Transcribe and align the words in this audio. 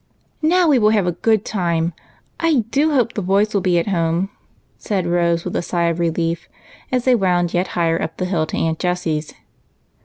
"Now 0.57 0.67
we 0.67 0.79
will 0.79 0.89
have 0.89 1.05
a 1.05 1.11
good 1.11 1.45
time! 1.45 1.93
I 2.39 2.61
do 2.71 2.89
hope 2.93 3.13
the 3.13 3.21
boys 3.21 3.53
will 3.53 3.61
be 3.61 3.77
at 3.77 3.89
home," 3.89 4.31
said 4.79 5.05
Rose, 5.05 5.45
with 5.45 5.55
a 5.55 5.61
sigh 5.61 5.89
of 5.89 5.99
relief, 5.99 6.49
as 6.91 7.05
they 7.05 7.13
wound 7.13 7.53
yet 7.53 7.67
higher 7.77 8.01
up 8.01 8.17
the 8.17 8.25
hill 8.25 8.47
to 8.47 8.57
Aunt 8.57 8.79
Jessie's. 8.79 9.35